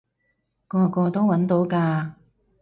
[0.67, 2.13] 個個都搵到㗎